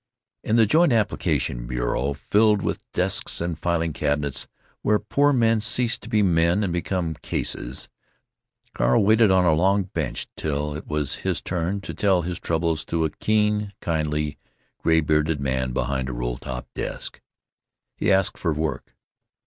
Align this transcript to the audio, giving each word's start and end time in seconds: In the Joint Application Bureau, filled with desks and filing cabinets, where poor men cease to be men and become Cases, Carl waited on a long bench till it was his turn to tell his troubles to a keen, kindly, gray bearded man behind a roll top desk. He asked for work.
In 0.43 0.55
the 0.55 0.65
Joint 0.65 0.91
Application 0.93 1.67
Bureau, 1.67 2.15
filled 2.15 2.63
with 2.63 2.91
desks 2.91 3.39
and 3.39 3.55
filing 3.55 3.93
cabinets, 3.93 4.47
where 4.81 4.97
poor 4.97 5.31
men 5.31 5.61
cease 5.61 5.95
to 5.99 6.09
be 6.09 6.23
men 6.23 6.63
and 6.63 6.73
become 6.73 7.13
Cases, 7.21 7.87
Carl 8.73 9.03
waited 9.03 9.29
on 9.29 9.45
a 9.45 9.53
long 9.53 9.83
bench 9.83 10.27
till 10.35 10.73
it 10.73 10.87
was 10.87 11.17
his 11.17 11.39
turn 11.39 11.81
to 11.81 11.93
tell 11.93 12.23
his 12.23 12.39
troubles 12.39 12.83
to 12.85 13.05
a 13.05 13.11
keen, 13.11 13.73
kindly, 13.79 14.39
gray 14.79 15.01
bearded 15.01 15.39
man 15.39 15.71
behind 15.71 16.09
a 16.09 16.13
roll 16.13 16.39
top 16.39 16.65
desk. 16.73 17.21
He 17.95 18.11
asked 18.11 18.39
for 18.39 18.53
work. 18.53 18.95